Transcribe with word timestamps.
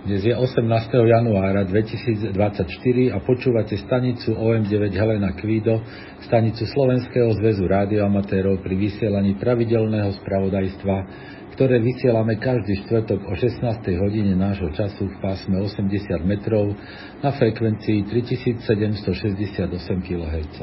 Dnes 0.00 0.24
je 0.24 0.32
18. 0.32 0.64
januára 0.96 1.60
2024 1.68 2.32
a 3.12 3.20
počúvate 3.20 3.76
stanicu 3.76 4.32
OM9 4.32 4.96
Helena 4.96 5.36
Kvído, 5.36 5.76
stanicu 6.24 6.64
Slovenského 6.64 7.28
zväzu 7.36 7.68
rádioamatérov 7.68 8.64
pri 8.64 8.80
vysielaní 8.80 9.36
pravidelného 9.36 10.08
spravodajstva, 10.24 10.96
ktoré 11.60 11.76
vysielame 11.76 12.40
každý 12.40 12.72
štvrtok 12.88 13.20
o 13.28 13.36
16. 13.36 13.60
hodine 14.00 14.32
nášho 14.32 14.72
času 14.72 15.12
v 15.12 15.16
pásme 15.20 15.60
80 15.60 15.92
metrov 16.24 16.72
na 17.20 17.36
frekvencii 17.36 18.08
3768 18.08 19.68
kHz. 20.00 20.56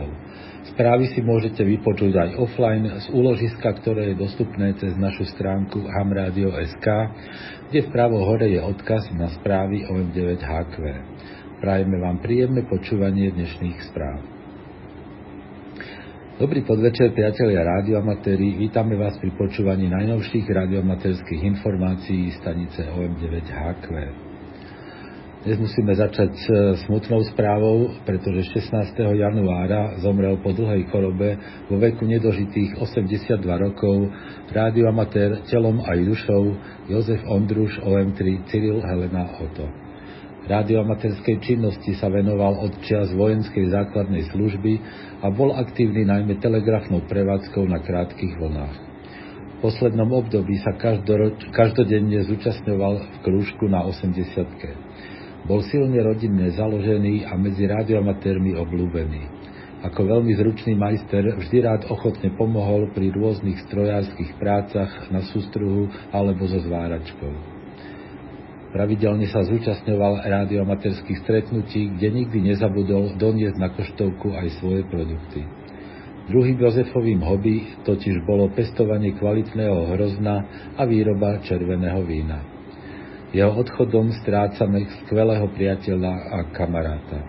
Správy 0.74 1.14
si 1.14 1.22
môžete 1.22 1.62
vypočuť 1.62 2.18
aj 2.18 2.30
offline 2.42 2.90
z 2.98 3.14
úložiska, 3.14 3.78
ktoré 3.78 4.10
je 4.10 4.26
dostupné 4.26 4.74
cez 4.82 4.98
našu 4.98 5.30
stránku 5.38 5.86
hamradio.sk, 5.86 6.88
kde 7.70 7.80
vpravo 7.94 8.18
hore 8.18 8.50
je 8.50 8.58
odkaz 8.58 9.14
na 9.14 9.30
správy 9.38 9.86
OM9HQ. 9.86 10.82
Prajeme 11.62 12.02
vám 12.02 12.26
príjemné 12.26 12.66
počúvanie 12.66 13.30
dnešných 13.38 13.86
správ. 13.94 14.37
Dobrý 16.38 16.62
podvečer, 16.62 17.18
priatelia 17.18 17.66
rádioamatéri. 17.66 18.62
Vítame 18.62 18.94
vás 18.94 19.18
pri 19.18 19.34
počúvaní 19.34 19.90
najnovších 19.90 20.46
rádioamatérských 20.46 21.42
informácií 21.50 22.30
stanice 22.38 22.86
OM9HQ. 22.94 23.86
Dnes 25.42 25.58
musíme 25.58 25.98
začať 25.98 26.38
s 26.38 26.46
smutnou 26.86 27.26
správou, 27.34 27.90
pretože 28.06 28.54
16. 28.54 28.70
januára 29.18 29.98
zomrel 29.98 30.38
po 30.38 30.54
dlhej 30.54 30.86
chorobe 30.94 31.42
vo 31.74 31.82
veku 31.82 32.06
nedožitých 32.06 32.86
82 32.86 33.42
rokov 33.42 34.14
rádioamatér 34.54 35.42
telom 35.50 35.82
aj 35.90 35.98
dušou 36.06 36.44
Jozef 36.86 37.26
Ondruš 37.26 37.82
OM3 37.82 38.46
Cyril 38.46 38.86
Helena 38.86 39.26
Oto. 39.42 39.87
Rádioamatérskej 40.48 41.44
činnosti 41.44 41.92
sa 42.00 42.08
venoval 42.08 42.56
od 42.64 42.72
čias 42.88 43.12
vojenskej 43.12 43.68
základnej 43.68 44.32
služby 44.32 44.80
a 45.20 45.28
bol 45.28 45.52
aktívny 45.52 46.08
najmä 46.08 46.40
telegrafnou 46.40 47.04
prevádzkou 47.04 47.68
na 47.68 47.84
krátkých 47.84 48.40
vlnách. 48.40 48.76
V 49.60 49.68
poslednom 49.68 50.08
období 50.16 50.56
sa 50.64 50.72
každodenne 51.52 52.24
zúčastňoval 52.24 52.94
v 53.04 53.18
krúžku 53.28 53.68
na 53.68 53.84
80 53.84 54.88
bol 55.48 55.64
silne 55.64 56.04
rodinne 56.04 56.52
založený 56.52 57.24
a 57.24 57.40
medzi 57.40 57.64
radioamatérmi 57.72 58.52
obľúbený. 58.60 59.22
Ako 59.88 60.04
veľmi 60.04 60.36
zručný 60.36 60.76
majster 60.76 61.24
vždy 61.40 61.58
rád 61.64 61.88
ochotne 61.88 62.36
pomohol 62.36 62.92
pri 62.92 63.16
rôznych 63.16 63.64
strojárskych 63.72 64.36
prácach 64.36 65.08
na 65.08 65.24
sústruhu 65.24 65.88
alebo 66.12 66.44
so 66.52 66.60
zváračkou. 66.60 67.57
Pravidelne 68.68 69.32
sa 69.32 69.48
zúčastňoval 69.48 70.28
rádioamatérských 70.28 71.24
stretnutí, 71.24 71.88
kde 71.96 72.08
nikdy 72.12 72.52
nezabudol 72.52 73.16
doniesť 73.16 73.58
na 73.58 73.72
koštovku 73.72 74.36
aj 74.36 74.60
svoje 74.60 74.84
produkty. 74.92 75.48
Druhým 76.28 76.60
Jozefovým 76.60 77.24
hobby 77.24 77.80
totiž 77.88 78.28
bolo 78.28 78.52
pestovanie 78.52 79.16
kvalitného 79.16 79.96
hrozna 79.96 80.36
a 80.76 80.84
výroba 80.84 81.40
červeného 81.48 82.04
vína. 82.04 82.44
Jeho 83.32 83.56
odchodom 83.56 84.12
strácame 84.24 84.84
skvelého 85.04 85.48
priateľa 85.56 86.14
a 86.36 86.38
kamaráta. 86.52 87.20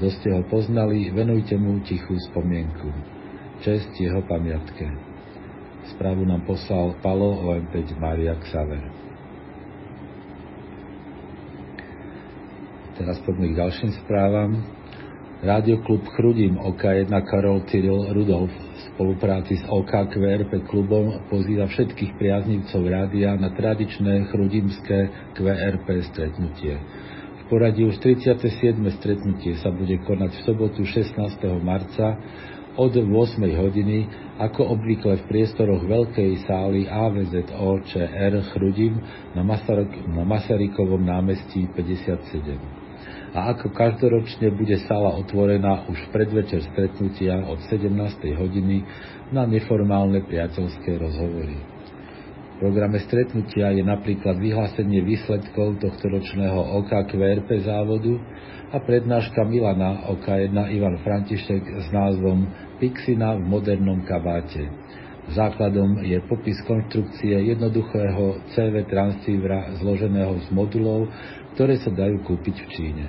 Kto 0.00 0.08
ste 0.08 0.28
ho 0.32 0.42
poznali, 0.48 1.12
venujte 1.12 1.52
mu 1.60 1.84
tichú 1.84 2.16
spomienku. 2.32 2.88
Čest 3.60 3.92
jeho 4.00 4.24
pamiatke. 4.24 4.88
Správu 5.92 6.24
nám 6.24 6.48
poslal 6.48 6.96
Palo 7.04 7.52
OM5 7.52 8.00
Maria 8.00 8.32
Xaver. 8.40 9.11
Teraz 12.92 13.16
poďme 13.24 13.52
k 13.52 13.58
ďalším 13.58 13.90
správam. 14.04 14.60
Rádioklub 15.42 16.06
Chrudim 16.12 16.60
OK1 16.60 17.08
Karol 17.26 17.64
Cyril 17.66 18.12
Rudolf 18.12 18.52
spolupráci 18.92 19.56
s 19.58 19.64
OKQRP 19.64 20.68
klubom 20.68 21.24
pozýva 21.32 21.66
všetkých 21.66 22.20
priaznivcov 22.20 22.82
rádia 22.84 23.32
na 23.40 23.48
tradičné 23.50 24.28
chrudimské 24.28 25.32
QRP 25.32 25.88
stretnutie. 26.12 26.76
V 27.42 27.42
poradí 27.48 27.82
už 27.88 27.96
37. 27.98 28.76
stretnutie 29.00 29.56
sa 29.64 29.72
bude 29.72 29.96
konať 30.04 30.30
v 30.36 30.40
sobotu 30.44 30.84
16. 30.84 31.16
marca 31.64 32.20
od 32.76 32.92
8 32.92 33.08
hodiny, 33.40 34.08
ako 34.36 34.78
obvykle 34.78 35.16
v 35.16 35.28
priestoroch 35.32 35.82
veľkej 35.84 36.44
sály 36.44 36.84
AVZO 36.86 37.72
ČR 37.88 38.32
Chrudim 38.52 39.00
na 39.32 39.42
Masarykovom 40.22 41.00
námestí 41.00 41.66
57 41.72 42.81
a 43.32 43.56
ako 43.56 43.72
každoročne 43.72 44.52
bude 44.52 44.76
sála 44.84 45.16
otvorená 45.16 45.88
už 45.88 45.96
v 45.96 46.12
predvečer 46.12 46.60
stretnutia 46.68 47.40
od 47.48 47.64
17. 47.64 47.88
hodiny 48.36 48.84
na 49.32 49.48
neformálne 49.48 50.20
priateľské 50.28 51.00
rozhovory. 51.00 51.56
V 51.56 52.54
programe 52.60 53.00
stretnutia 53.02 53.72
je 53.72 53.82
napríklad 53.82 54.36
vyhlásenie 54.36 55.00
výsledkov 55.02 55.80
tohto 55.80 56.04
ročného 56.12 56.60
OKQRP 56.84 57.64
závodu 57.64 58.20
a 58.70 58.76
prednáška 58.78 59.42
Milana 59.48 60.12
OK1 60.12 60.54
Ivan 60.76 61.00
František 61.00 61.64
s 61.82 61.86
názvom 61.90 62.46
Pixina 62.78 63.34
v 63.40 63.48
modernom 63.48 64.04
kabáte. 64.04 64.68
Základom 65.32 66.02
je 66.02 66.18
popis 66.26 66.58
konštrukcie 66.66 67.54
jednoduchého 67.54 68.42
CV 68.52 68.84
transcívra 68.90 69.70
zloženého 69.78 70.34
z 70.44 70.48
modulov, 70.50 71.08
ktoré 71.54 71.80
sa 71.80 71.90
dajú 71.92 72.24
kúpiť 72.24 72.56
v 72.56 72.68
Číne. 72.72 73.04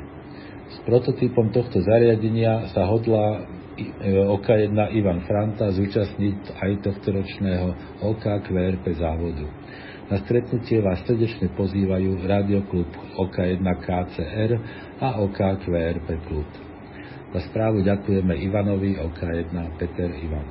S 0.73 0.77
prototypom 0.87 1.53
tohto 1.53 1.79
zariadenia 1.85 2.71
sa 2.73 2.89
hodlá 2.89 3.45
OK1 4.03 4.73
Ivan 4.93 5.25
Franta 5.25 5.73
zúčastniť 5.73 6.61
aj 6.61 6.71
tohto 6.85 7.09
ročného 7.09 7.67
OK 8.05 8.25
QRP 8.45 8.85
závodu. 8.97 9.45
Na 10.13 10.21
stretnutie 10.21 10.77
vás 10.83 11.01
srdečne 11.09 11.49
pozývajú 11.57 12.21
Radioklub 12.27 12.89
OK1 13.17 13.65
KCR 13.65 14.51
a 15.01 15.23
OK 15.25 15.39
QRP 15.63 16.07
klub. 16.29 16.49
Za 17.33 17.41
správu 17.49 17.81
ďakujeme 17.81 18.37
Ivanovi 18.45 18.93
OK1 18.99 19.55
Peter 19.81 20.09
Ivan. 20.11 20.49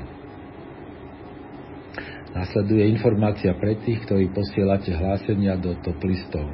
Nasleduje 2.32 2.90
informácia 2.90 3.52
pre 3.54 3.76
tých, 3.84 4.02
ktorí 4.08 4.32
posielate 4.32 4.90
hlásenia 4.90 5.54
do 5.60 5.76
top 5.84 6.00
listov. 6.02 6.48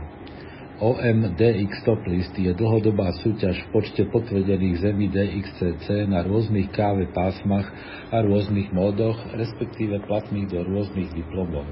OMDX 0.78 1.82
Top 1.82 2.06
List 2.06 2.38
je 2.38 2.54
dlhodobá 2.54 3.10
súťaž 3.18 3.58
v 3.66 3.68
počte 3.74 4.06
potvrdených 4.14 4.78
zemí 4.78 5.10
DXCC 5.10 6.06
na 6.06 6.22
rôznych 6.22 6.70
káve 6.70 7.10
pásmach 7.10 7.66
a 8.14 8.22
rôznych 8.22 8.70
módoch, 8.70 9.18
respektíve 9.34 9.98
platných 10.06 10.46
do 10.46 10.62
rôznych 10.62 11.10
diplomov. 11.10 11.66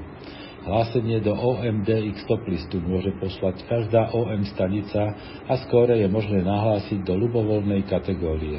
Hlásenie 0.67 1.23
do 1.23 1.39
OMDX 1.39 2.27
Top 2.27 2.43
Listu 2.51 2.83
môže 2.83 3.15
poslať 3.23 3.63
každá 3.71 4.11
OM 4.11 4.43
stanica 4.51 5.15
a 5.47 5.55
skóre 5.63 6.03
je 6.03 6.11
možné 6.11 6.43
nahlásiť 6.43 7.07
do 7.07 7.15
ľubovoľnej 7.15 7.87
kategórie. 7.87 8.59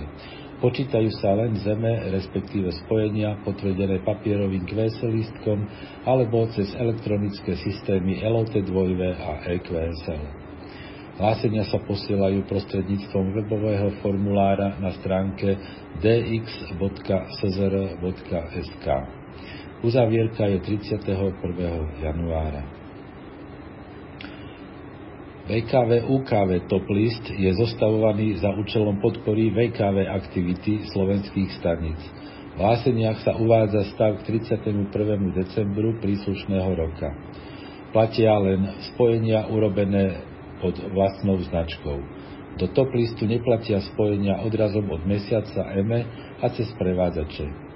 Počítajú 0.57 1.09
sa 1.21 1.37
len 1.37 1.53
zeme, 1.61 2.09
respektíve 2.09 2.73
spojenia 2.81 3.37
potvrdené 3.45 4.01
papierovým 4.01 4.65
QSL 4.65 5.13
listkom 5.13 5.61
alebo 6.01 6.49
cez 6.49 6.73
elektronické 6.73 7.53
systémy 7.61 8.25
LOT2 8.25 8.73
a 9.21 9.45
EQSL. 9.53 10.23
Hlásenia 11.17 11.65
sa 11.65 11.77
posielajú 11.81 12.45
prostredníctvom 12.49 13.37
webového 13.37 13.89
formulára 14.01 14.81
na 14.81 14.93
stránke 14.97 15.57
dx.szr.sk. 16.01 16.57
Uzavierka 19.85 20.45
je 20.45 20.57
31. 20.61 21.37
januára. 22.01 22.76
VKV 25.47 26.11
UKV 26.11 26.67
Top 26.67 26.83
List 26.91 27.23
je 27.31 27.47
zostavovaný 27.55 28.35
za 28.35 28.51
účelom 28.51 28.99
podpory 28.99 29.47
VKV 29.55 30.03
aktivity 30.03 30.83
slovenských 30.91 31.55
staníc. 31.63 31.95
V 32.51 32.59
hláseniach 32.59 33.23
sa 33.23 33.39
uvádza 33.39 33.87
stav 33.95 34.19
k 34.19 34.43
31. 34.43 34.91
decembru 35.31 35.95
príslušného 36.03 36.67
roka. 36.75 37.15
Platia 37.95 38.35
len 38.43 38.75
spojenia 38.91 39.47
urobené 39.47 40.19
pod 40.59 40.75
vlastnou 40.91 41.39
značkou. 41.39 41.95
Do 42.59 42.67
top 42.75 42.91
listu 42.91 43.23
neplatia 43.23 43.79
spojenia 43.95 44.43
odrazom 44.43 44.83
od 44.91 45.07
mesiaca 45.07 45.63
EME 45.79 46.03
a 46.43 46.51
cez 46.51 46.67
prevádzače. 46.75 47.66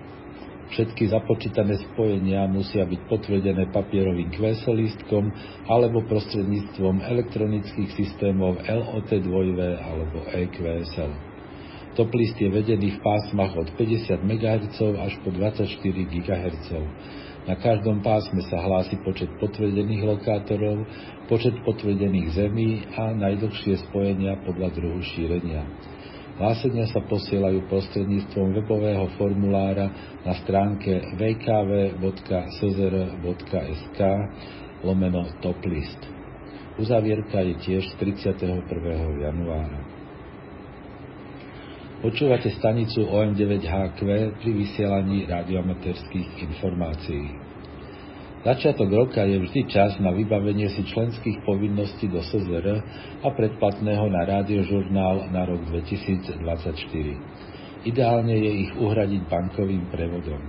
Všetky 0.72 1.12
započítané 1.12 1.84
spojenia 1.92 2.48
musia 2.48 2.88
byť 2.88 3.02
potvrdené 3.12 3.76
papierovým 3.76 4.32
QSL 4.32 4.80
lístkom 4.80 5.28
alebo 5.68 6.00
prostredníctvom 6.08 7.04
elektronických 7.12 7.92
systémov 7.92 8.56
LOT2 8.64 9.60
alebo 9.84 10.24
EQSL. 10.32 11.12
Top 11.92 12.08
list 12.16 12.40
je 12.40 12.48
vedený 12.48 12.96
v 12.96 13.04
pásmach 13.04 13.52
od 13.60 13.68
50 13.76 14.24
MHz 14.24 14.80
až 14.96 15.14
po 15.28 15.36
24 15.36 15.76
GHz. 16.08 16.68
Na 17.52 17.60
každom 17.60 18.00
pásme 18.00 18.40
sa 18.48 18.64
hlási 18.64 18.96
počet 19.04 19.28
potvrdených 19.44 20.08
lokátorov, 20.08 20.88
počet 21.28 21.58
potvrdených 21.68 22.32
zemí 22.32 22.88
a 22.96 23.12
najdlhšie 23.12 23.92
spojenia 23.92 24.40
podľa 24.48 24.72
druhu 24.72 25.04
šírenia. 25.04 25.68
Hlásenia 26.40 26.88
sa 26.88 27.04
posielajú 27.04 27.68
prostredníctvom 27.68 28.56
webového 28.64 29.08
formulára 29.20 29.92
na 30.24 30.34
stránke 30.40 31.02
www.szr.sk 31.20 32.00
lomeno 34.86 35.28
toplist. 35.44 36.00
Uzavierka 36.80 37.44
je 37.44 37.54
tiež 37.60 37.84
31. 38.00 38.64
januára. 39.22 39.80
Počúvate 42.02 42.50
stanicu 42.58 43.06
OM9HQ 43.06 44.02
pri 44.42 44.52
vysielaní 44.58 45.30
radiomaterských 45.30 46.50
informácií. 46.50 47.38
Začiatok 48.42 48.90
roka 48.90 49.22
je 49.22 49.38
vždy 49.38 49.70
čas 49.70 50.02
na 50.02 50.10
vybavenie 50.10 50.66
si 50.74 50.82
členských 50.82 51.46
povinností 51.46 52.10
do 52.10 52.26
SZR 52.26 52.82
a 53.22 53.28
predplatného 53.38 54.10
na 54.10 54.26
rádiožurnál 54.26 55.30
na 55.30 55.46
rok 55.46 55.62
2024. 55.70 56.42
Ideálne 57.86 58.34
je 58.34 58.52
ich 58.66 58.72
uhradiť 58.82 59.30
bankovým 59.30 59.94
prevodom. 59.94 60.42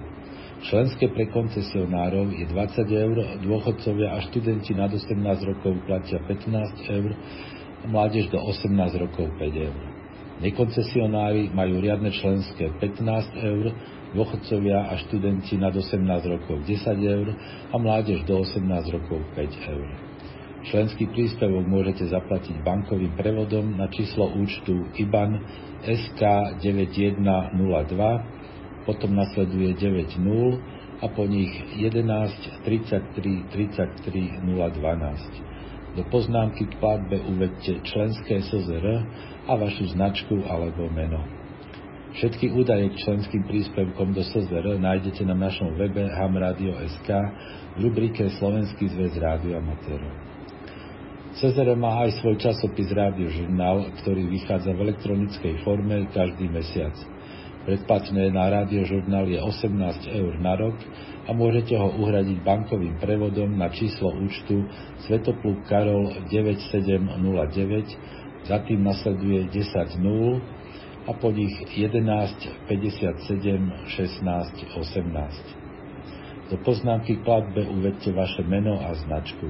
Členské 0.73 1.13
pre 1.13 1.29
koncesionárov 1.37 2.33
je 2.33 2.49
20 2.49 2.89
eur, 2.89 3.17
dôchodcovia 3.45 4.17
a 4.17 4.25
študenti 4.25 4.73
nad 4.73 4.89
18 4.89 5.13
rokov 5.53 5.77
platia 5.85 6.17
15 6.25 6.97
eur, 6.97 7.13
mládež 7.93 8.33
do 8.33 8.41
18 8.41 8.73
rokov 9.05 9.37
5 9.37 9.69
eur. 9.69 9.92
Nekoncesionári 10.43 11.55
majú 11.55 11.79
riadne 11.79 12.11
členské 12.11 12.75
15 12.83 13.47
eur, 13.47 13.71
dôchodcovia 14.11 14.91
a 14.91 14.99
študenti 15.07 15.55
nad 15.55 15.71
18 15.71 16.03
rokov 16.27 16.67
10 16.67 16.99
eur 16.99 17.31
a 17.71 17.77
mládež 17.79 18.27
do 18.27 18.43
18 18.43 18.59
rokov 18.91 19.23
5 19.39 19.71
eur. 19.71 19.87
Členský 20.67 21.07
príspevok 21.15 21.63
môžete 21.63 22.11
zaplatiť 22.11 22.59
bankovým 22.67 23.15
prevodom 23.15 23.79
na 23.79 23.87
číslo 23.87 24.35
účtu 24.35 24.91
IBAN 24.99 25.39
SK 25.87 26.23
9102, 26.59 28.83
potom 28.83 29.15
nasleduje 29.15 29.79
90 29.79 30.19
a 31.03 31.07
po 31.07 31.27
nich 31.27 31.51
11 31.79 32.67
33 32.67 33.47
33 33.47 34.43
012. 34.43 35.52
Do 35.93 36.03
poznámky 36.09 36.73
k 36.73 36.81
platbe 36.81 37.21
uvedte 37.21 37.85
členské 37.85 38.41
SZR 38.41 38.87
a 39.45 39.53
vašu 39.61 39.93
značku 39.93 40.41
alebo 40.49 40.89
meno. 40.89 41.21
Všetky 42.13 42.53
údaje 42.53 42.93
k 42.93 43.01
členským 43.09 43.45
príspevkom 43.45 44.17
do 44.17 44.25
SZR 44.25 44.81
nájdete 44.81 45.25
na 45.29 45.37
našom 45.37 45.77
webe 45.77 46.09
hamradio.sk 46.09 47.09
v 47.77 47.79
rubrike 47.89 48.29
Slovenský 48.37 48.89
zväz 48.89 49.17
rádioamatérov. 49.21 50.13
SZR 51.33 51.73
má 51.77 52.05
aj 52.05 52.21
svoj 52.21 52.37
časopis 52.37 52.93
Rádio 52.93 53.33
Žurnál, 53.33 53.89
ktorý 54.05 54.29
vychádza 54.29 54.77
v 54.77 54.93
elektronickej 54.93 55.65
forme 55.65 56.09
každý 56.13 56.45
mesiac. 56.53 56.93
Predplatné 57.63 58.35
na 58.35 58.67
Žurnál 58.67 59.31
je 59.31 59.39
18 59.39 60.11
eur 60.11 60.35
na 60.43 60.59
rok 60.59 60.75
a 61.27 61.31
môžete 61.31 61.79
ho 61.79 61.95
uhradiť 61.95 62.43
bankovým 62.43 62.99
prevodom 62.99 63.55
na 63.55 63.71
číslo 63.71 64.11
účtu 64.19 64.67
Svetopluk 65.07 65.63
Karol 65.71 66.11
9709 66.27 68.51
za 68.51 68.59
tým 68.67 68.83
nasleduje 68.83 69.47
10 69.47 70.03
0 70.03 70.43
a 71.07 71.15
po 71.15 71.31
nich 71.31 71.55
11, 71.71 72.03
57, 72.67 73.31
16, 73.31 73.95
18. 74.75 76.51
Do 76.51 76.59
poznámky 76.67 77.23
k 77.23 77.25
platbe 77.25 77.63
uvedte 77.63 78.11
vaše 78.11 78.43
meno 78.43 78.83
a 78.83 78.91
značku. 78.99 79.47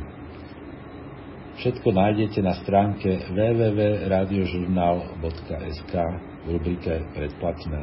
Všetko 1.64 1.88
nájdete 1.92 2.40
na 2.44 2.60
stránke 2.60 3.24
www.radiožurnal.sk 3.32 6.31
v 6.42 6.48
rubrike 6.58 6.94
Predplatné. 7.14 7.82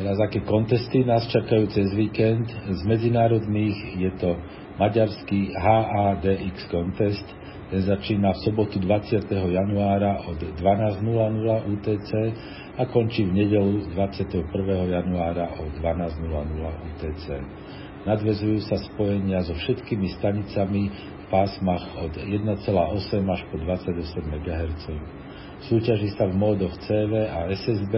Teraz 0.00 0.16
aké 0.22 0.40
kontesty 0.46 1.04
nás 1.04 1.28
čakajú 1.28 1.68
cez 1.76 1.92
víkend? 1.92 2.48
Z 2.48 2.80
medzinárodných 2.88 4.00
je 4.00 4.10
to 4.16 4.32
maďarský 4.80 5.52
HADX 5.52 6.56
Contest. 6.72 7.26
Začína 7.70 8.34
v 8.34 8.42
sobotu 8.42 8.82
20. 8.82 9.30
januára 9.30 10.26
od 10.26 10.42
12.00 10.42 11.70
UTC 11.70 12.10
a 12.74 12.82
končí 12.90 13.22
v 13.22 13.46
nedelu 13.46 13.94
21. 13.94 14.42
januára 14.90 15.54
od 15.54 15.70
12.00 15.78 16.26
UTC. 16.66 17.26
Nadvezujú 18.10 18.66
sa 18.66 18.74
spojenia 18.74 19.46
so 19.46 19.54
všetkými 19.54 20.18
stanicami 20.18 20.90
v 20.90 21.24
pásmach 21.30 21.86
od 22.02 22.10
1,8 22.18 22.58
až 23.30 23.40
po 23.54 23.56
28 23.62 24.18
MHz. 24.18 24.84
Súťaží 25.70 26.10
sa 26.18 26.26
v 26.26 26.34
módoch 26.42 26.74
CV 26.74 27.22
a 27.22 27.54
SSB, 27.54 27.94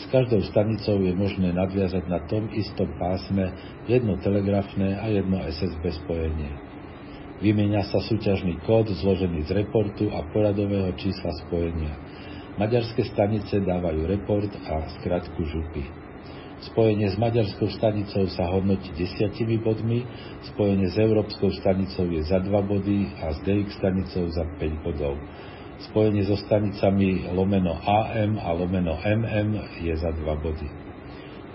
s 0.00 0.04
každou 0.08 0.40
stanicou 0.48 0.96
je 0.96 1.12
možné 1.12 1.52
nadviazať 1.52 2.08
na 2.08 2.24
tom 2.24 2.48
istom 2.56 2.88
pásme 2.96 3.52
jedno 3.84 4.16
telegrafné 4.16 4.96
a 4.96 5.12
jedno 5.12 5.44
SSB 5.44 6.08
spojenie. 6.08 6.69
Vymenia 7.40 7.80
sa 7.88 8.04
súťažný 8.04 8.60
kód 8.68 8.92
zložený 8.92 9.48
z 9.48 9.64
reportu 9.64 10.12
a 10.12 10.28
poradového 10.28 10.92
čísla 11.00 11.32
spojenia. 11.48 11.96
Maďarské 12.60 13.00
stanice 13.08 13.64
dávajú 13.64 14.04
report 14.04 14.52
a 14.68 14.84
skratku 15.00 15.40
župy. 15.48 15.88
Spojenie 16.60 17.08
s 17.08 17.16
maďarskou 17.16 17.72
stanicou 17.72 18.28
sa 18.28 18.44
hodnotí 18.52 18.92
desiatimi 18.92 19.56
bodmi, 19.56 20.04
spojenie 20.52 20.92
s 20.92 21.00
európskou 21.00 21.48
stanicou 21.56 22.04
je 22.12 22.20
za 22.28 22.44
2 22.44 22.52
body 22.52 23.08
a 23.24 23.32
s 23.32 23.40
DX 23.48 23.80
stanicou 23.80 24.28
za 24.28 24.44
5 24.60 24.84
bodov. 24.84 25.16
Spojenie 25.88 26.28
so 26.28 26.36
stanicami 26.36 27.24
lomeno 27.32 27.72
AM 27.80 28.36
a 28.36 28.52
lomeno 28.52 29.00
MM 29.00 29.80
je 29.80 29.96
za 29.96 30.12
2 30.12 30.44
body. 30.44 30.68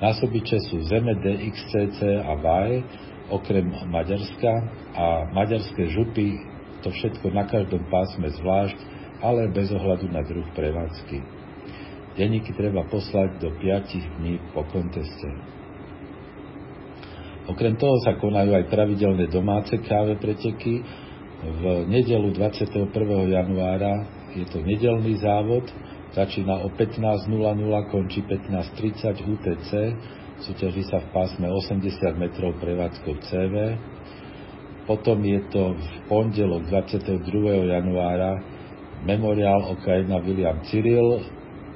Násobiče 0.02 0.58
sú 0.66 0.82
Zeme 0.90 1.14
DXCC 1.22 2.26
a 2.26 2.34
VAE, 2.42 2.82
okrem 3.30 3.69
Maďarska 3.89 4.54
a 4.94 5.06
maďarské 5.33 5.89
župy, 5.94 6.42
to 6.86 6.94
všetko 6.94 7.33
na 7.33 7.50
každom 7.50 7.81
pásme 7.89 8.30
zvlášť, 8.30 8.77
ale 9.22 9.50
bez 9.50 9.74
ohľadu 9.74 10.12
na 10.12 10.22
druh 10.22 10.45
prevádzky. 10.54 11.18
Denníky 12.16 12.54
treba 12.56 12.86
poslať 12.88 13.42
do 13.42 13.50
5 13.57 14.22
dní 14.22 14.39
po 14.54 14.63
konteste. 14.69 15.30
Okrem 17.45 17.77
toho 17.77 18.01
sa 18.01 18.18
konajú 18.18 18.57
aj 18.57 18.69
pravidelné 18.74 19.30
domáce 19.30 19.77
káve 19.86 20.18
preteky, 20.18 20.82
v 21.46 21.86
nedelu 21.86 22.34
21. 22.34 22.89
januára 23.29 24.08
je 24.34 24.46
to 24.50 24.65
nedelný 24.65 25.13
závod, 25.22 25.70
začína 26.17 26.65
o 26.65 26.74
15.00, 26.74 27.29
končí 27.94 28.25
15.30 28.25 29.29
UTC, 29.29 29.72
súťaží 30.44 30.84
sa 30.92 31.00
v 31.00 31.08
pásme 31.15 31.48
80 31.48 32.20
metrov 32.20 32.58
prevádzkou 32.60 33.15
CV. 33.32 33.80
Potom 34.86 35.24
je 35.24 35.39
to 35.50 35.74
v 35.74 35.88
pondelok 36.12 36.68
22. 36.68 37.24
januára 37.72 38.38
memoriál 39.06 39.77
OK1 39.77 40.12
William 40.25 40.60
Cyril 40.68 41.24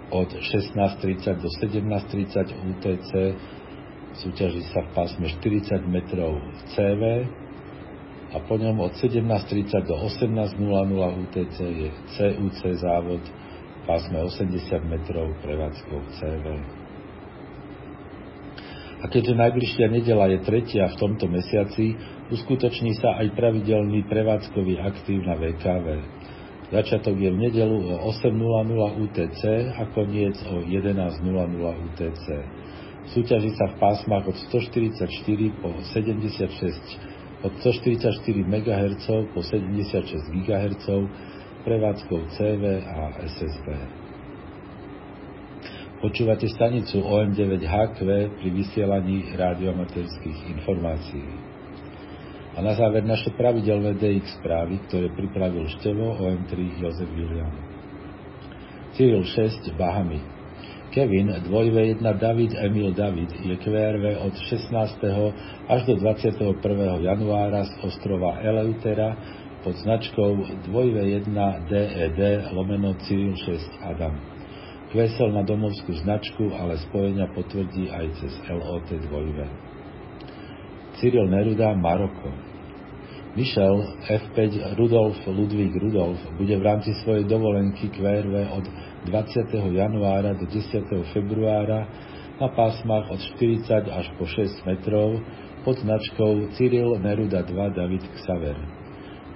od 0.10 0.30
16.30 0.34 1.42
do 1.42 1.50
17.30 1.62 2.70
UTC, 2.74 3.12
súťaží 4.18 4.62
sa 4.74 4.82
v 4.86 4.90
pásme 4.98 5.26
40 5.30 5.86
metrov 5.86 6.42
CV 6.74 7.30
a 8.30 8.38
po 8.46 8.58
ňom 8.58 8.78
od 8.82 8.94
17.30 8.98 9.90
do 9.90 9.96
18.00 10.06 11.24
UTC 11.30 11.58
je 11.62 11.90
CUC 12.18 12.60
závod 12.78 13.22
pásme 13.90 14.22
80 14.22 14.86
metrov 14.86 15.34
prevádzkou 15.42 15.98
CV. 16.14 16.46
A 19.00 19.06
keďže 19.08 19.40
najbližšia 19.40 19.88
nedela 19.88 20.28
je 20.28 20.44
tretia 20.44 20.92
v 20.92 21.00
tomto 21.00 21.32
mesiaci, 21.32 21.96
uskutoční 22.36 23.00
sa 23.00 23.16
aj 23.24 23.32
pravidelný 23.32 24.04
prevádzkový 24.12 24.76
aktív 24.84 25.24
na 25.24 25.40
VKV. 25.40 25.88
Začiatok 26.70 27.16
je 27.18 27.32
v 27.32 27.42
nedelu 27.50 27.80
o 27.80 27.96
8.00 28.12 29.02
UTC 29.02 29.42
a 29.74 29.84
koniec 29.96 30.36
o 30.52 30.62
11.00 30.62 31.26
UTC. 31.90 32.26
Súťaží 33.10 33.50
sa 33.58 33.74
v 33.74 33.76
pásmach 33.82 34.28
od 34.28 34.38
144 34.38 35.10
po 35.64 35.74
76 35.82 37.10
od 37.40 37.56
144 37.56 38.44
MHz 38.44 39.08
po 39.32 39.40
76 39.40 40.44
GHz 40.44 40.88
prevádzkou 41.64 42.20
CV 42.36 42.64
a 42.84 43.16
SSB. 43.24 43.99
Počúvate 46.00 46.48
stanicu 46.48 47.04
OM9HQ 47.04 48.00
pri 48.40 48.50
vysielaní 48.56 49.36
radiomaterských 49.36 50.48
informácií. 50.48 51.28
A 52.56 52.64
na 52.64 52.72
záver 52.72 53.04
naše 53.04 53.36
pravidelné 53.36 54.00
DX 54.00 54.40
správy, 54.40 54.80
ktoré 54.88 55.12
pripravil 55.12 55.68
števo 55.76 56.16
OM3 56.24 56.56
Jozef 56.80 57.12
Julian. 57.12 57.52
Cyril 58.96 59.28
6 59.28 59.76
Bahamy. 59.76 60.24
Kevin 60.96 61.36
2v1 61.36 62.00
David 62.16 62.56
Emil 62.56 62.96
David 62.96 63.36
je 63.36 63.60
QRV 63.60 64.24
od 64.24 64.40
16. 64.40 64.72
až 65.68 65.82
do 65.84 66.00
21. 66.00 67.04
januára 67.04 67.68
z 67.68 67.76
ostrova 67.84 68.40
Eleutera 68.40 69.20
pod 69.68 69.76
značkou 69.76 70.64
2v1 70.64 71.36
DED 71.68 72.20
lomeno 72.56 72.96
Cyril 73.04 73.36
6 73.36 73.84
Adam. 73.84 74.39
Kvesel 74.90 75.30
na 75.38 75.46
domovskú 75.46 75.94
značku, 76.02 76.50
ale 76.50 76.82
spojenia 76.90 77.30
potvrdí 77.38 77.94
aj 77.94 78.10
cez 78.18 78.34
LOT 78.50 78.90
2V. 78.90 79.40
Cyril 80.98 81.30
Neruda 81.30 81.78
Maroko 81.78 82.34
Michel 83.38 83.86
F5 84.10 84.74
Rudolf 84.82 85.22
Ludvík 85.30 85.78
Rudolf 85.78 86.18
bude 86.42 86.58
v 86.58 86.66
rámci 86.66 86.98
svojej 87.06 87.30
dovolenky 87.30 87.94
QRV 87.94 88.34
od 88.50 88.66
20. 89.06 89.78
januára 89.78 90.34
do 90.34 90.50
10. 90.50 90.66
februára 91.14 91.86
na 92.42 92.50
pásmach 92.50 93.14
od 93.14 93.22
40 93.38 93.86
až 93.94 94.10
po 94.18 94.26
6 94.26 94.66
metrov 94.66 95.22
pod 95.62 95.78
značkou 95.86 96.50
Cyril 96.58 96.98
Neruda 96.98 97.46
2 97.46 97.78
David 97.78 98.10
Xaver. 98.18 98.58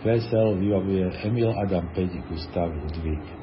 Kvesel 0.02 0.58
vyvavuje 0.58 1.14
Emil 1.30 1.54
Adam 1.54 1.86
5 1.94 2.26
Gustav 2.34 2.74
Ludvík. 2.74 3.43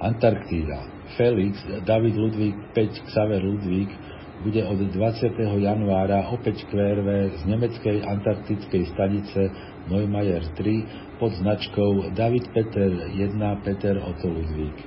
Antarktída 0.00 0.80
Felix 1.20 1.60
David 1.84 2.16
Ludvík 2.16 2.56
5 2.72 3.04
Xaver 3.04 3.44
Ludvík 3.44 3.92
bude 4.40 4.64
od 4.64 4.80
20. 4.80 5.36
januára 5.60 6.32
opäť 6.32 6.64
QRV 6.72 7.36
z 7.36 7.42
nemeckej 7.44 8.08
antarktickej 8.08 8.96
stanice 8.96 9.52
Neumayer 9.92 10.40
3 10.56 11.20
pod 11.20 11.36
značkou 11.36 12.16
David 12.16 12.48
Peter 12.56 12.88
1 13.12 13.36
Peter 13.60 14.00
Otto 14.00 14.32
Ludvík. 14.32 14.80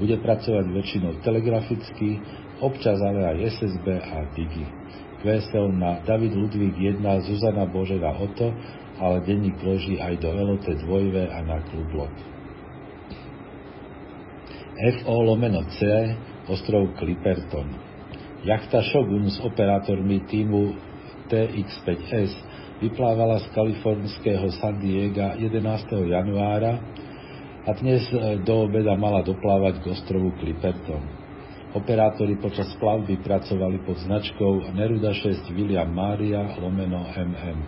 Bude 0.00 0.16
pracovať 0.24 0.64
väčšinou 0.72 1.20
telegraficky, 1.20 2.24
občas 2.64 2.96
ale 3.04 3.36
aj 3.36 3.60
SSB 3.60 3.86
a 4.00 4.32
Digi. 4.32 4.64
QSL 5.20 5.76
na 5.76 6.00
David 6.08 6.32
Ludvík 6.32 6.72
1 6.72 7.04
Zuzana 7.28 7.68
Božena 7.68 8.16
Otto, 8.16 8.48
ale 8.96 9.20
denník 9.28 9.60
loží 9.60 10.00
aj 10.00 10.24
do 10.24 10.32
LOT 10.32 10.64
2 10.64 11.28
a 11.28 11.38
na 11.44 11.60
Klublok. 11.68 12.33
FO 14.84 15.22
lomeno 15.22 15.64
C, 15.80 15.80
ostrov 16.44 16.92
Clipperton. 17.00 17.72
Jachta 18.44 18.84
Shogun 18.84 19.32
s 19.32 19.40
operátormi 19.40 20.20
týmu 20.28 20.76
TX5S 21.32 22.32
vyplávala 22.84 23.40
z 23.40 23.46
kalifornského 23.56 24.44
San 24.60 24.76
Diego 24.84 25.40
11. 25.40 25.88
januára 25.88 26.84
a 27.64 27.70
dnes 27.80 28.04
e, 28.12 28.36
do 28.44 28.68
obeda 28.68 28.92
mala 28.92 29.24
doplávať 29.24 29.80
k 29.80 29.88
ostrovu 29.88 30.36
Clipperton. 30.36 31.00
Operátori 31.72 32.36
počas 32.36 32.68
plavby 32.76 33.24
pracovali 33.24 33.88
pod 33.88 33.96
značkou 34.04 34.68
Neruda 34.76 35.16
6 35.16 35.48
William 35.56 35.88
Maria 35.88 36.60
lomeno 36.60 37.08
MM. 37.08 37.58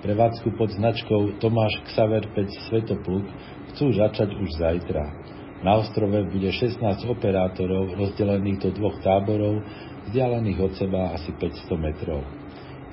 Prevádzku 0.00 0.56
pod 0.56 0.72
značkou 0.80 1.36
Tomáš 1.44 1.76
Xaver 1.92 2.24
5 2.24 2.72
Svetopluk 2.72 3.28
chcú 3.76 3.92
začať 3.92 4.32
už 4.32 4.48
zajtra. 4.56 5.31
Na 5.62 5.78
ostrove 5.78 6.26
bude 6.26 6.50
16 6.50 6.82
operátorov 7.06 7.94
rozdelených 7.94 8.66
do 8.66 8.70
dvoch 8.74 8.98
táborov, 8.98 9.62
vzdialených 10.10 10.58
od 10.58 10.72
seba 10.74 11.14
asi 11.14 11.30
500 11.38 11.78
metrov. 11.78 12.26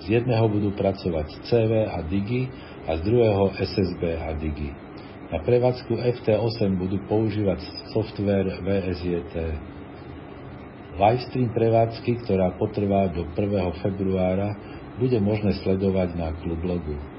Z 0.05 0.21
jedného 0.21 0.45
budú 0.45 0.69
pracovať 0.77 1.49
CV 1.49 1.89
a 1.89 2.05
Digi 2.05 2.45
a 2.85 2.95
z 2.95 3.01
druhého 3.03 3.57
SSB 3.57 4.01
a 4.21 4.37
Digi. 4.37 4.69
Na 5.33 5.41
prevádzku 5.41 5.97
FT8 5.97 6.77
budú 6.77 7.01
používať 7.09 7.61
software 7.93 8.61
VSJT. 8.61 9.35
Livestream 10.97 11.49
prevádzky, 11.53 12.11
ktorá 12.25 12.53
potrvá 12.57 13.09
do 13.09 13.25
1. 13.33 13.81
februára, 13.81 14.53
bude 15.01 15.17
možné 15.17 15.57
sledovať 15.63 16.17
na 16.17 16.33
klublogu. 16.37 17.18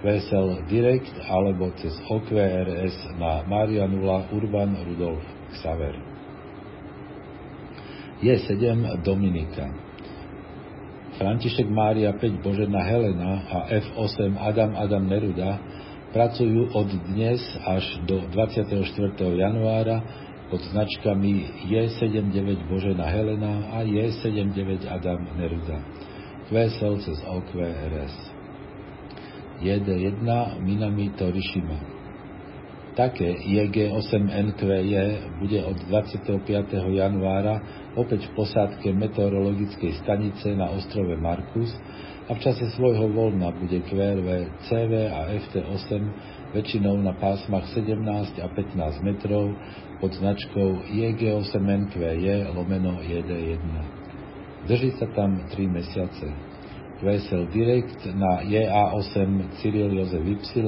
VSL 0.00 0.64
Direct 0.64 1.12
alebo 1.28 1.68
cez 1.76 1.92
OQRS 2.08 3.20
na 3.20 3.44
Maria 3.44 3.84
0 3.84 4.32
Urban 4.32 4.72
Rudolf 4.88 5.24
Xaver. 5.60 5.96
Je7 8.24 9.00
Dominika. 9.04 9.68
František 11.20 11.68
Mária 11.68 12.16
5 12.16 12.40
Božena 12.40 12.80
Helena 12.80 13.44
a 13.44 13.58
F8 13.68 14.40
Adam 14.40 14.72
Adam 14.72 15.04
Neruda 15.04 15.60
pracujú 16.16 16.72
od 16.72 16.88
dnes 17.12 17.44
až 17.64 17.84
do 18.08 18.24
24. 18.32 18.80
januára 19.36 20.00
pod 20.48 20.64
značkami 20.64 21.64
J79 21.70 22.66
Božena 22.72 23.04
Helena 23.04 23.68
a 23.76 23.84
J79 23.84 24.88
Adam 24.88 25.28
Neruda. 25.36 25.76
QSL 26.48 26.98
cez 27.04 27.20
OQRS. 27.22 28.29
JD1 29.60 30.24
Minami 30.64 31.12
Torishima. 31.20 32.00
Také 32.96 33.38
JG8NQJ 33.46 34.92
bude 35.38 35.60
od 35.62 35.78
25. 35.86 36.42
januára 36.90 37.62
opäť 37.94 38.26
v 38.28 38.40
posádke 38.40 38.90
meteorologickej 38.90 40.00
stanice 40.02 40.52
na 40.58 40.74
ostrove 40.74 41.14
Markus 41.20 41.70
a 42.26 42.34
v 42.34 42.42
čase 42.42 42.66
svojho 42.74 43.08
voľna 43.14 43.54
bude 43.54 43.78
QRV 43.86 44.28
CV 44.66 44.92
a 45.06 45.30
FT8 45.38 45.90
väčšinou 46.50 46.98
na 46.98 47.14
pásmach 47.14 47.70
17 47.70 48.42
a 48.42 48.46
15 48.50 49.06
metrov 49.06 49.54
pod 50.02 50.10
značkou 50.16 50.90
JG8NQJ 50.90 52.50
lomeno 52.56 52.98
JD1. 53.06 53.64
Drží 54.66 54.98
sa 54.98 55.06
tam 55.14 55.46
3 55.46 55.56
mesiace. 55.68 56.49
Vesel 57.02 57.46
Direct 57.48 58.06
na 58.12 58.44
JA8 58.44 59.56
Cyril 59.60 59.92
Jozef 59.96 60.24
Y 60.24 60.64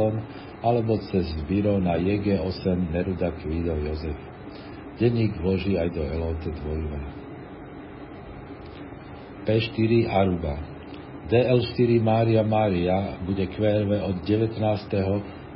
alebo 0.63 0.99
cez 1.11 1.27
Zbiro 1.43 1.79
na 1.83 1.99
JG8 1.99 2.93
Neruda 2.93 3.31
Kvído 3.43 3.77
Jozef. 3.77 4.17
Denník 5.01 5.37
vloží 5.41 5.77
aj 5.77 5.91
do 5.93 6.03
LOT 6.07 6.45
2. 6.47 7.23
P4 9.43 10.07
Aruba 10.07 10.73
DL4 11.33 12.03
Mária 12.03 12.43
Mária 12.43 13.17
bude 13.25 13.47
QRV 13.47 13.91
od 14.05 14.17
19. 14.27 14.59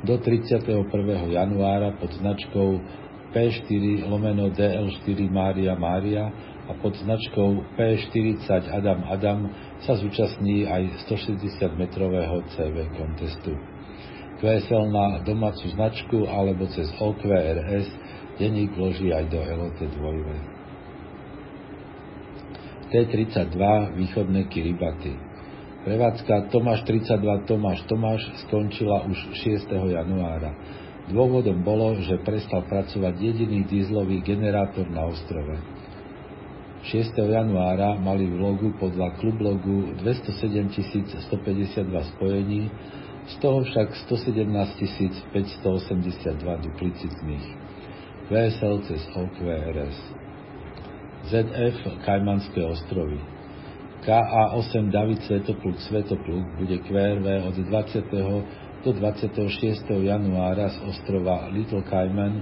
do 0.03 0.15
31. 0.17 0.83
januára 1.31 1.91
pod 2.01 2.11
značkou 2.17 2.79
P4 3.35 4.09
lomeno 4.09 4.49
DL4 4.51 5.19
Mária 5.31 5.75
Mária 5.75 6.31
a 6.67 6.73
pod 6.81 6.95
značkou 6.95 7.63
P40 7.77 8.73
Adam 8.73 9.03
Adam 9.05 9.39
sa 9.85 9.93
zúčastní 9.97 10.65
aj 10.65 11.05
160-metrového 11.05 12.41
CV 12.55 12.75
kontestu. 12.97 13.53
QSL 14.37 14.93
na 14.93 15.21
domácu 15.25 15.65
značku 15.73 16.29
alebo 16.29 16.69
cez 16.69 16.89
OQRS 16.97 17.89
denník 18.37 18.73
vloží 18.77 19.09
aj 19.09 19.25
do 19.33 19.41
LOT 19.41 19.79
2 19.81 20.57
T32 22.87 23.59
východné 23.99 24.47
Kiribati. 24.47 25.11
Prevádzka 25.83 26.51
Tomáš 26.53 26.87
32 26.87 27.47
Tomáš 27.47 27.83
Tomáš 27.87 28.21
skončila 28.47 29.03
už 29.07 29.17
6. 29.43 29.67
januára. 29.71 30.55
Dôvodom 31.07 31.63
bolo, 31.63 31.95
že 32.03 32.19
prestal 32.23 32.67
pracovať 32.67 33.15
jediný 33.15 33.63
dízlový 33.63 34.19
generátor 34.23 34.87
na 34.91 35.07
ostrove. 35.07 35.55
6. 36.83 37.17
januára 37.17 37.97
mali 37.97 38.29
v 38.29 38.37
logu 38.37 38.69
podľa 38.77 39.17
klublogu 39.17 39.97
207 39.97 40.69
152 41.25 42.11
spojení, 42.13 42.69
z 43.27 43.35
toho 43.43 43.65
však 43.65 43.87
117 44.07 44.45
582 45.33 46.63
duplicitných. 46.63 47.45
VSL 48.27 48.75
cez 48.87 49.01
OQRS. 49.15 49.97
ZF 51.27 51.79
Kajmanské 52.07 52.63
ostrovy. 52.63 53.19
KA8 54.07 54.87
David 54.87 55.19
Svetopluk 55.27 55.75
Svetopluk 55.83 56.45
bude 56.55 56.77
QRV 56.87 57.27
od 57.51 57.55
20. 57.59 58.07
do 58.85 58.91
26. 58.95 59.35
januára 60.07 60.71
z 60.71 60.77
ostrova 60.87 61.51
Little 61.51 61.83
Cayman 61.83 62.39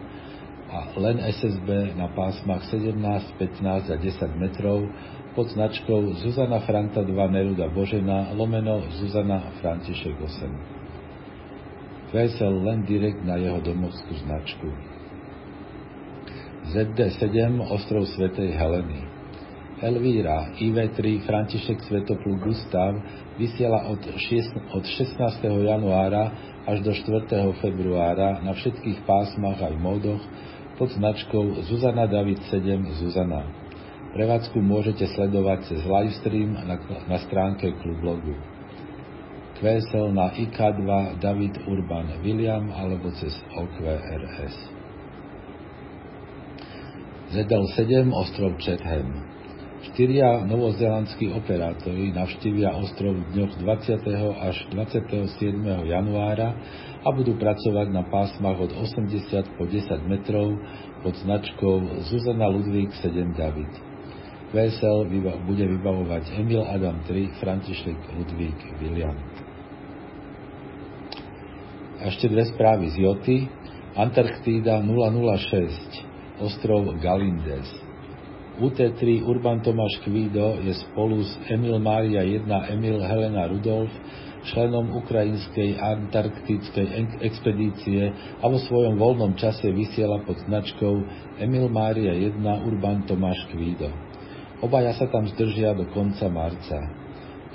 a 0.76 0.92
len 1.00 1.24
SSB 1.24 1.96
na 1.96 2.12
pásmach 2.12 2.68
17, 2.68 3.00
15 3.40 3.96
a 3.96 3.96
10 3.96 4.36
metrov 4.36 4.84
pod 5.32 5.48
značkou 5.56 6.20
Zuzana 6.20 6.60
Franta 6.68 7.00
2 7.00 7.16
Neruda 7.32 7.72
Božena 7.72 8.36
lomeno 8.36 8.84
Zuzana 9.00 9.56
František 9.64 10.20
8. 10.20 12.12
Vesel 12.12 12.54
len 12.64 12.84
direkt 12.84 13.24
na 13.24 13.40
jeho 13.40 13.60
domovskú 13.64 14.20
značku. 14.24 14.68
ZD7 16.76 17.62
Ostrov 17.72 18.04
Svetej 18.12 18.52
Heleny 18.56 19.16
Elvíra 19.76 20.56
IV3 20.56 21.28
František 21.28 21.84
Svetoplu 21.84 22.40
Gustav 22.40 22.96
vysiela 23.36 23.92
od, 23.92 24.00
6, 24.02 24.72
od 24.72 24.84
16. 24.88 25.44
januára 25.44 26.32
až 26.64 26.80
do 26.80 26.96
4. 26.96 27.28
februára 27.60 28.40
na 28.40 28.56
všetkých 28.56 29.04
pásmach 29.04 29.60
aj 29.60 29.76
módoch 29.76 30.24
pod 30.76 30.92
značkou 30.92 31.64
Zuzana 31.68 32.08
David 32.08 32.44
7 32.52 33.00
Zuzana. 33.00 33.48
Prevádzku 34.16 34.60
môžete 34.64 35.08
sledovať 35.12 35.72
cez 35.72 35.80
livestream 35.84 36.56
na, 36.56 36.80
na 37.08 37.18
stránke 37.24 37.72
klublogu. 37.84 38.36
QSL 39.60 40.12
na 40.12 40.36
IK2 40.36 41.20
David 41.20 41.64
Urban 41.68 42.20
William 42.24 42.72
alebo 42.76 43.12
cez 43.16 43.32
OQRS. 43.56 44.56
ZL7 47.36 48.12
ostrov 48.12 48.56
Chatham 48.60 49.35
Štyria 49.86 50.42
novozelandskí 50.50 51.30
operátori 51.30 52.10
navštívia 52.10 52.74
ostrov 52.74 53.22
dňoch 53.38 53.54
20. 53.62 54.02
až 54.42 54.58
27. 54.74 55.62
januára 55.86 56.58
a 57.06 57.08
budú 57.14 57.38
pracovať 57.38 57.94
na 57.94 58.02
pásmach 58.10 58.58
od 58.58 58.74
80 58.74 59.46
po 59.54 59.70
10 59.70 60.10
metrov 60.10 60.58
pod 61.06 61.14
značkou 61.22 62.02
Zuzana 62.10 62.50
Ludvík 62.50 62.98
7 62.98 63.38
David. 63.38 63.70
VSL 64.50 65.06
bude 65.46 65.66
vybavovať 65.78 66.34
Emil 66.34 66.66
Adam 66.66 67.06
3, 67.06 67.38
František 67.38 68.00
Ludvík 68.18 68.58
William. 68.82 69.14
A 72.02 72.10
ešte 72.10 72.26
dve 72.26 72.50
správy 72.50 72.90
z 72.90 73.06
Joty. 73.06 73.38
Antarktída 73.94 74.82
006, 74.82 76.42
ostrov 76.42 76.90
Galindes. 77.00 77.95
UT3 78.56 79.24
Urban 79.28 79.60
Tomáš 79.60 80.00
Kvído 80.04 80.56
je 80.64 80.74
spolu 80.74 81.24
s 81.24 81.36
Emil 81.52 81.76
Mária 81.80 82.24
1 82.24 82.48
Emil 82.72 83.04
Helena 83.04 83.52
Rudolf 83.52 83.92
členom 84.46 84.94
ukrajinskej 84.96 85.76
antarktickej 85.82 86.88
expedície 87.20 88.14
a 88.40 88.46
vo 88.46 88.62
svojom 88.62 88.96
voľnom 88.96 89.34
čase 89.36 89.74
vysiela 89.74 90.22
pod 90.24 90.38
značkou 90.46 90.94
Emil 91.42 91.68
Mária 91.68 92.14
1 92.14 92.40
Urban 92.64 93.04
Tomáš 93.10 93.44
Kvído. 93.52 93.90
Obaja 94.64 94.96
sa 94.96 95.10
tam 95.12 95.28
zdržia 95.28 95.76
do 95.76 95.90
konca 95.92 96.32
marca. 96.32 96.80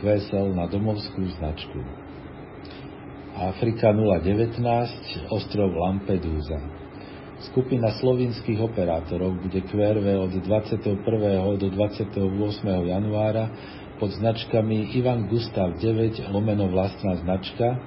Kvesel 0.05 0.53
na 0.53 0.69
domovskú 0.69 1.25
značku. 1.41 1.81
Afrika 3.41 3.95
019, 3.97 4.61
ostrov 5.33 5.73
Lampedusa. 5.73 6.90
Skupina 7.41 7.89
slovinských 7.97 8.61
operátorov 8.61 9.41
bude 9.41 9.65
QRV 9.65 10.07
od 10.29 10.33
21. 10.45 10.93
do 11.57 11.69
28. 11.73 12.21
januára 12.69 13.49
pod 13.97 14.13
značkami 14.13 14.93
Ivan 15.01 15.25
Gustav 15.25 15.73
9 15.81 16.21
lomeno 16.29 16.69
vlastná 16.69 17.17
značka 17.17 17.81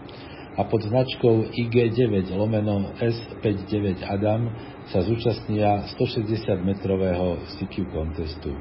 a 0.57 0.61
pod 0.65 0.81
značkou 0.81 1.53
IG9 1.53 2.33
lomeno 2.33 2.97
S59 2.97 4.01
Adam 4.01 4.49
sa 4.89 5.05
zúčastnia 5.05 5.85
160-metrového 6.01 7.45
CQ 7.53 7.93
contestu. 7.93 8.57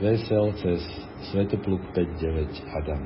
QSL 0.00 0.56
cez 0.56 0.80
Svetopluk 1.28 1.84
59 1.92 2.64
Adam. 2.64 3.02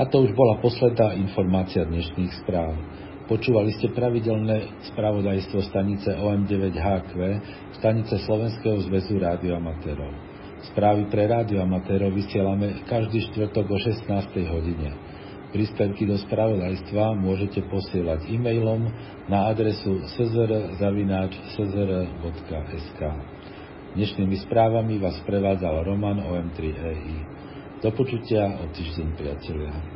A 0.00 0.02
to 0.08 0.24
už 0.24 0.32
bola 0.32 0.64
posledná 0.64 1.12
informácia 1.12 1.84
dnešných 1.84 2.32
správ. 2.40 2.72
Počúvali 3.26 3.74
ste 3.74 3.90
pravidelné 3.90 4.86
spravodajstvo 4.94 5.58
stanice 5.66 6.14
OM9HQ, 6.14 7.10
stanice 7.74 8.22
Slovenského 8.22 8.78
zväzu 8.86 9.18
rádioamatérov. 9.18 10.14
Správy 10.70 11.10
pre 11.10 11.26
rádioamatérov 11.26 12.14
vysielame 12.14 12.86
každý 12.86 13.26
štvrtok 13.26 13.66
o 13.66 13.78
16. 13.82 14.06
hodine. 14.46 14.94
Príspevky 15.50 16.06
do 16.06 16.14
spravodajstva 16.22 17.18
môžete 17.18 17.66
posielať 17.66 18.30
e-mailom 18.30 18.94
na 19.26 19.50
adresu 19.50 20.06
szr.sk. 20.06 20.60
Dnešnými 23.98 24.36
správami 24.46 25.02
vás 25.02 25.18
prevádzal 25.26 25.82
Roman 25.82 26.22
OM3EI. 26.22 27.18
Do 27.82 27.90
počutia 27.90 28.54
o 28.54 28.70
týždeň, 28.70 29.18
priatelia. 29.18 29.95